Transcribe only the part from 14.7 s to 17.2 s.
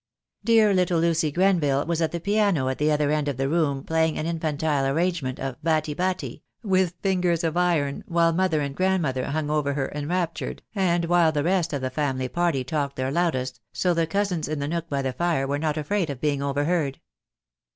by the fire were not afraid of being overheard.